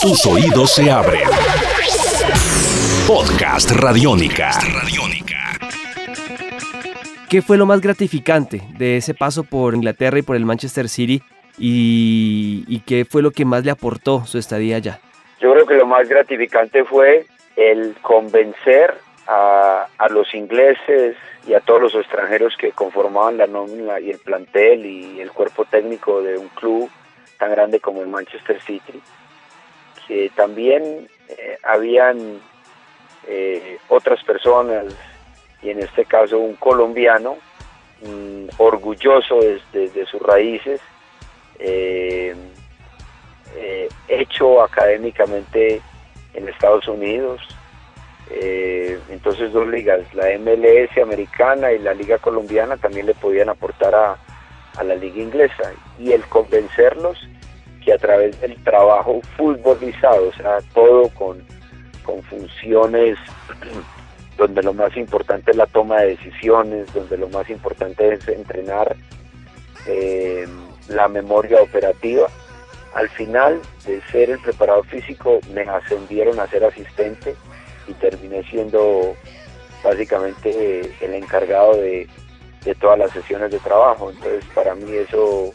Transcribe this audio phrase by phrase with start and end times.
[0.00, 1.28] Tus oídos se abren.
[3.06, 4.50] Podcast Radiónica.
[7.28, 11.20] ¿Qué fue lo más gratificante de ese paso por Inglaterra y por el Manchester City?
[11.58, 15.00] ¿Y, y qué fue lo que más le aportó su estadía allá?
[15.40, 17.26] Yo creo que lo más gratificante fue
[17.56, 18.94] el convencer
[19.26, 24.18] a, a, los ingleses y a todos los extranjeros que conformaban la nómina y el
[24.18, 26.88] plantel y el cuerpo técnico de un club
[27.38, 29.00] tan grande como el Manchester City,
[30.08, 32.40] que también eh, habían
[33.28, 34.86] eh, otras personas,
[35.62, 37.36] y en este caso un colombiano,
[38.02, 40.80] mmm, orgulloso de, de, sus raíces,
[41.58, 42.34] eh,
[44.08, 45.82] hecho académicamente
[46.32, 47.40] en Estados Unidos,
[49.10, 54.16] entonces dos ligas, la MLS americana y la liga colombiana también le podían aportar a,
[54.76, 55.72] a, la liga inglesa.
[55.98, 57.18] Y el convencerlos
[57.84, 61.44] que a través del trabajo futbolizado, o sea, todo con,
[62.04, 63.18] con funciones
[64.36, 68.96] donde lo más importante es la toma de decisiones, donde lo más importante es entrenar
[69.86, 70.46] eh,
[70.88, 72.28] la memoria operativa.
[72.94, 77.34] Al final de ser el preparador físico me ascendieron a ser asistente
[77.86, 79.14] y terminé siendo
[79.82, 82.08] básicamente el encargado de,
[82.64, 84.10] de, todas las sesiones de trabajo.
[84.10, 85.52] Entonces para mí eso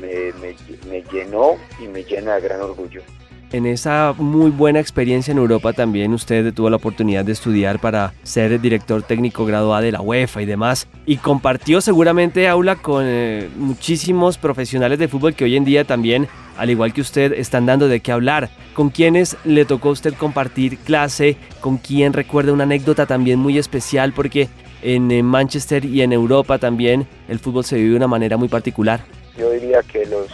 [0.00, 3.02] me, llenó y me llena de gran orgullo.
[3.50, 8.12] En esa muy buena experiencia en Europa también usted tuvo la oportunidad de estudiar para
[8.22, 13.48] ser director técnico graduado de la UEFA y demás y compartió seguramente aula con eh,
[13.56, 16.28] muchísimos profesionales de fútbol que hoy en día también,
[16.58, 18.50] al igual que usted, están dando de qué hablar.
[18.74, 21.38] ¿Con quiénes le tocó a usted compartir clase?
[21.62, 24.12] ¿Con quién recuerda una anécdota también muy especial?
[24.12, 24.50] Porque
[24.82, 29.00] en Manchester y en Europa también el fútbol se vive de una manera muy particular.
[29.38, 30.28] Yo diría que los...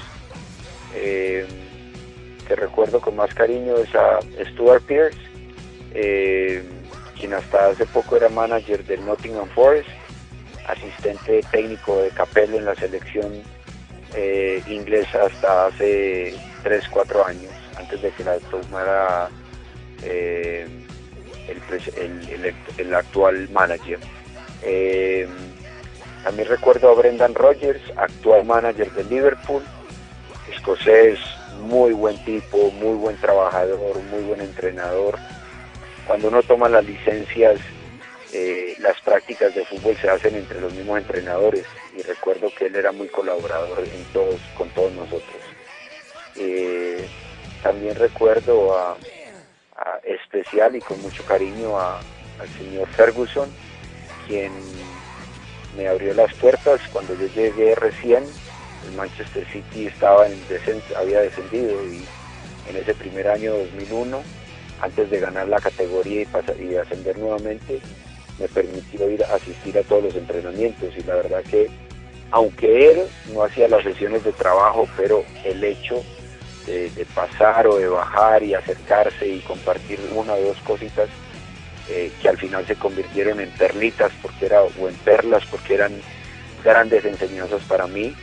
[0.96, 1.46] Eh
[2.44, 5.18] que recuerdo con más cariño es a Stuart Pierce,
[5.94, 6.62] eh,
[7.18, 9.88] quien hasta hace poco era manager del Nottingham Forest,
[10.68, 13.42] asistente técnico de Capello en la selección
[14.14, 19.28] eh, inglesa hasta hace 3, 4 años, antes de que la tomara
[20.02, 20.66] eh,
[21.48, 23.98] el, el, el, actual manager.
[26.24, 29.62] También recuerdo a Brendan Rodgers, actual manager de Liverpool,
[30.50, 31.18] escocés,
[31.60, 35.18] muy buen tipo, muy buen trabajador, muy buen entrenador.
[36.06, 37.60] Cuando uno toma las licencias,
[38.32, 42.76] eh, las prácticas de fútbol se hacen entre los mismos entrenadores y recuerdo que él
[42.76, 45.42] era muy colaborador en todos, con todos nosotros.
[46.36, 47.06] Eh,
[47.62, 48.96] también recuerdo a,
[50.04, 53.48] especial y con mucho cariño al señor Ferguson,
[54.26, 54.52] quien
[55.76, 56.80] me abrió las puertas.
[56.92, 58.24] Cuando yo llegué recién
[58.88, 60.38] el Manchester City estaba en
[60.96, 62.04] había descendido y
[62.68, 64.22] en ese primer año 2001,
[64.80, 67.80] antes de ganar la categoría y, ascender nuevamente,
[68.38, 70.94] me permitió ir a asistir a todos los entrenamientos.
[70.96, 71.68] Y la verdad que
[72.30, 73.02] aunque él
[73.32, 76.02] no hacía las sesiones de trabajo, pero el hecho
[76.66, 81.10] de pasar o de bajar y acercarse y compartir una o dos cositas
[81.88, 85.92] eh, que al final se convirtieron en perlitas porque era o en perlas porque eran
[86.64, 88.14] grandes enseñanzas para mí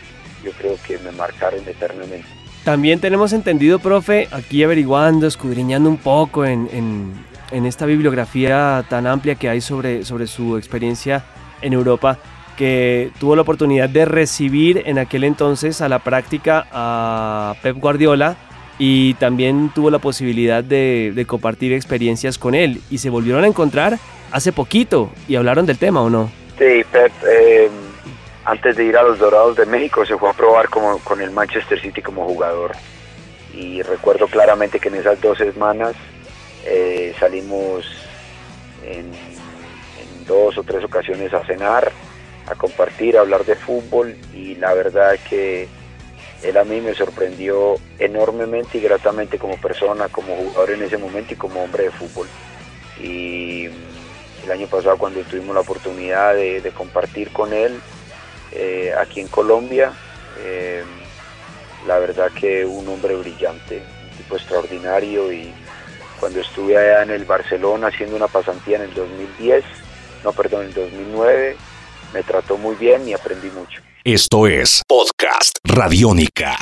[0.43, 2.25] yo creo que me marcaron eternamente.
[2.63, 7.13] También tenemos entendido, profe, aquí averiguando, escudriñando un poco en, en,
[7.51, 11.23] en, esta bibliografía tan amplia que hay sobre, sobre su experiencia
[11.61, 12.19] en Europa,
[12.57, 18.37] que tuvo la oportunidad de recibir en aquel entonces a la práctica a Pep Guardiola
[18.83, 23.99] y también tuvo la posibilidad de, compartir experiencias con él y se volvieron a encontrar
[24.31, 26.31] hace poquito y hablaron del tema, ¿o no?
[26.57, 27.11] Sí, Pep...
[27.29, 27.69] Eh
[28.43, 31.29] antes de ir a los Dorados de México se fue a probar como, con el
[31.29, 32.71] Manchester City como jugador.
[33.53, 35.93] Y recuerdo claramente que en esas dos semanas
[36.65, 37.85] eh, salimos
[38.83, 41.91] en, en, dos o tres ocasiones a cenar,
[42.47, 45.67] a compartir, a hablar de fútbol y la verdad que
[46.43, 51.33] él a mí me sorprendió enormemente y gratamente como persona, como jugador en ese momento
[51.33, 52.27] y como hombre de fútbol.
[52.99, 53.65] Y
[54.43, 57.79] el año pasado cuando tuvimos la oportunidad de, de compartir con él,
[58.51, 59.93] eh, aquí en Colombia.
[60.39, 60.83] Eh,
[61.87, 65.53] la verdad que un hombre brillante, un tipo extraordinario y
[66.19, 69.63] cuando estuve allá en el Barcelona haciendo una pasantía en el 2010,
[70.23, 71.55] no perdón, en el 2009,
[72.13, 73.81] me trató muy bien y aprendí mucho.
[74.03, 76.55] Esto es Podcast Radiónica.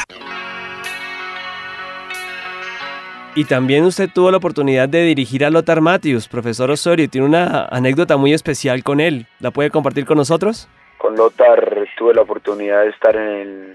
[3.36, 7.66] Y también usted tuvo la oportunidad de dirigir a Lothar Matthews, profesor Osorio, tiene una
[7.66, 9.28] anécdota muy especial con él.
[9.40, 10.68] ¿La puede compartir con nosotros?
[11.00, 13.74] con Lothar tuve la oportunidad de estar en el,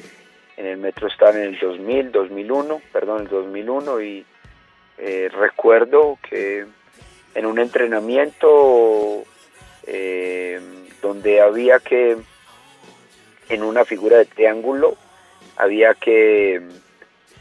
[0.58, 4.26] en el Metro Star en el 2000, 2001, perdón, el 2001 y
[4.98, 6.66] eh, recuerdo que
[7.34, 9.24] en un entrenamiento
[9.86, 10.60] eh,
[11.04, 12.16] donde había que,
[13.50, 14.96] en una figura de triángulo,
[15.54, 16.62] había que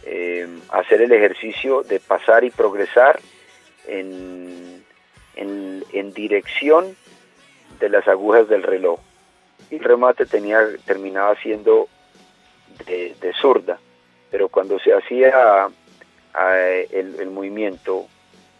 [0.03, 3.21] eh, hacer el ejercicio de pasar y progresar
[3.87, 4.83] en,
[5.37, 6.97] en, dirección
[7.79, 8.99] de las agujas del reloj.
[9.71, 11.87] Y el remate tenía, terminaba siendo
[12.85, 13.79] de, zurda,
[14.29, 15.69] pero cuando se hacía
[16.91, 18.07] el, movimiento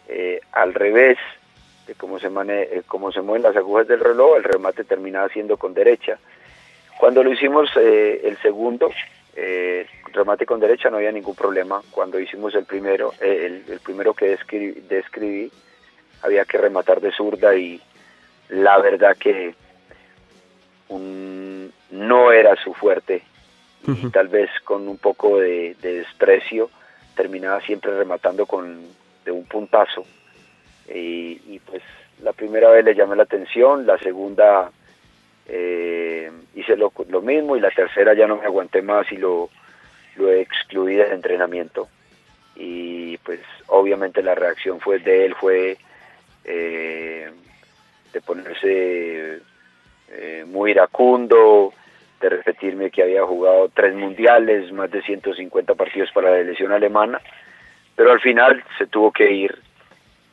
[0.08, 1.18] eh, al revés
[1.86, 5.56] de cómo se, eh, cómo se mueven las agujas del reloj, el remate terminaba siendo
[5.56, 6.18] con derecha.
[6.98, 8.90] Cuando lo hicimos eh, el segundo,
[10.12, 11.82] remate con derecha no había ningún problema.
[11.90, 14.38] Cuando hicimos el primero, el, primero que
[14.88, 15.50] describí,
[16.22, 17.80] había que rematar de zurda y
[18.48, 19.54] la verdad que
[21.90, 23.22] no era su fuerte
[23.86, 26.70] y tal vez con un poco de, desprecio
[27.16, 28.80] terminaba siempre rematando con
[29.24, 30.04] de un puntazo
[30.92, 31.82] y, pues
[32.22, 34.70] la primera vez le llamé la atención la segunda
[35.46, 36.90] eh, hice lo,
[37.22, 39.50] mismo y la tercera ya no me aguanté más y lo,
[40.16, 41.88] lo excluí del entrenamiento.
[42.56, 45.76] Y pues obviamente la reacción fue de él fue
[46.44, 47.30] eh,
[48.12, 49.40] de ponerse
[50.08, 51.72] eh, muy iracundo
[52.20, 57.20] de repetirme que había jugado tres mundiales, más de 150 partidos para la selección alemana,
[57.96, 59.63] pero al final se tuvo que ir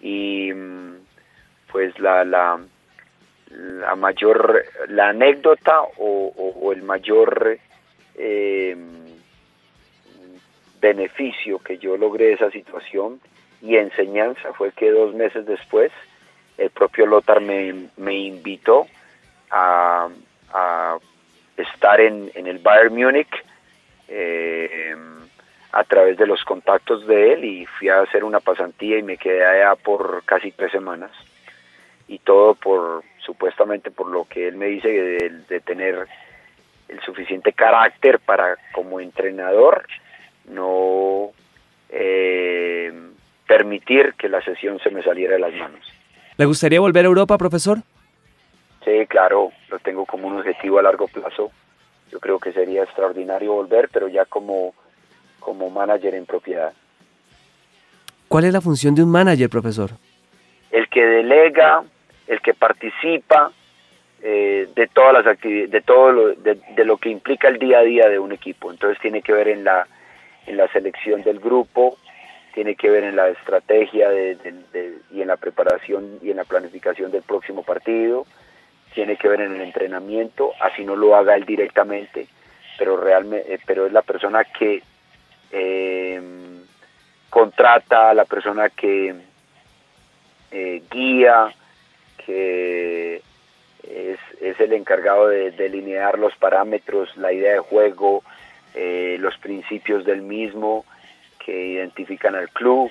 [0.02, 0.52] y
[1.72, 2.60] pues la, la,
[3.50, 7.58] la mayor, la anécdota o, el mayor
[8.16, 8.76] eh,
[10.80, 13.20] beneficio que yo logré de esa situación
[13.62, 15.92] y enseñanza fue que dos meses después
[16.58, 18.88] el propio Lothar me, me invitó
[19.50, 20.10] a,
[21.58, 23.30] estar en, el Bayern Múnich
[24.08, 24.96] eh,
[25.72, 29.18] a través de los contactos de él y fui a hacer una pasantía y me
[29.18, 31.12] quedé allá por casi tres semanas
[32.08, 36.08] y todo por supuestamente por lo que él me dice de, tener
[36.90, 39.86] el suficiente carácter para como entrenador
[40.46, 41.30] no
[41.90, 42.92] eh,
[43.48, 45.82] permitir que la sesión se me saliera de las manos.
[46.38, 47.80] ¿Le gustaría volver a Europa, profesor?
[48.84, 51.52] Sí, claro, lo tengo como un objetivo a largo plazo.
[52.12, 54.74] Yo creo que sería extraordinario volver, pero ya como,
[55.42, 56.72] como manager en propiedad.
[58.30, 59.90] ¿Cuál es la función de un manager, profesor?
[60.72, 61.84] El que delega,
[62.28, 63.52] el que participa
[64.24, 67.84] eh, de todas las actividades, de todo lo, de, lo que implica el día a
[67.84, 68.72] día de un equipo.
[68.72, 69.86] Entonces tiene que ver en la,
[70.48, 71.98] en la selección del grupo,
[72.54, 77.24] tiene que ver en la estrategia y en la preparación y en la planificación del
[77.24, 78.26] próximo partido,
[78.94, 82.28] tiene que ver en el entrenamiento, así no lo haga él directamente,
[82.78, 84.84] pero realmente, eh, pero es la persona que
[85.52, 86.22] eh,
[87.30, 89.16] contrata, la persona que
[90.52, 91.54] eh, guía,
[92.26, 93.22] que
[93.84, 98.24] es, es, el encargado de delinear los parámetros, la idea de juego,
[98.74, 100.86] los principios del mismo
[101.44, 102.90] que identifican al club,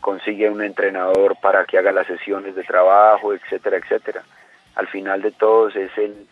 [0.00, 4.22] consigue un entrenador para que haga las sesiones de trabajo, etcétera, etcétera.
[4.74, 6.26] Al final de todos es el,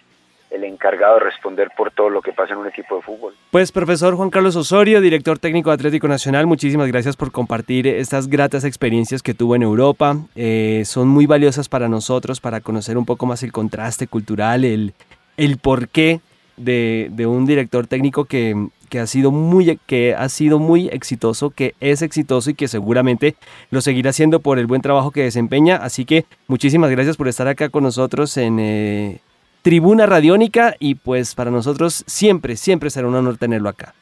[0.54, 3.34] el encargado de responder por todo lo que pasa en un equipo de fútbol.
[3.50, 8.28] Pues profesor Juan Carlos Osorio, director técnico de Atlético Nacional, muchísimas gracias por compartir estas
[8.28, 10.16] gratas experiencias que tuvo en Europa.
[10.36, 14.94] Eh, son muy valiosas para nosotros para conocer un poco más el contraste cultural, el,
[15.36, 16.20] el porqué
[16.56, 21.50] de, de un director técnico que, que ha sido muy que ha sido muy exitoso,
[21.50, 23.34] que es exitoso y que seguramente
[23.70, 25.76] lo seguirá haciendo por el buen trabajo que desempeña.
[25.76, 29.20] Así que muchísimas gracias por estar acá con nosotros en eh,
[29.64, 33.94] Tribuna Radiónica y pues para nosotros siempre, siempre será un honor tenerlo acá.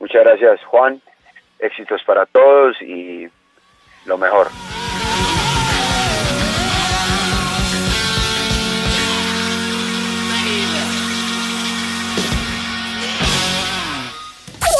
[0.00, 1.00] Muchas gracias Juan,
[1.60, 3.28] éxitos para todos y
[4.06, 4.48] lo mejor.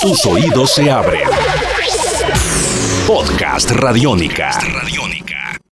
[0.03, 1.29] Tus oídos se abren.
[3.07, 4.51] Podcast Radiónica.